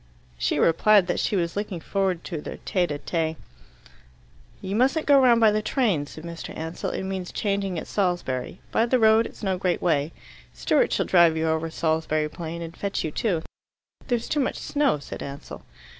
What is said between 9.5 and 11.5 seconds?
great way. Stewart shall drive you